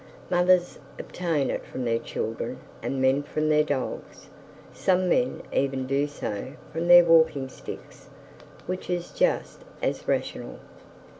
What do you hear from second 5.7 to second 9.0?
do so from their walking sticks, which